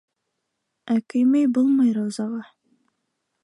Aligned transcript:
Ә 0.95 0.97
көймәй 1.13 1.51
булмай 1.59 1.95
Раузаға. 1.99 2.43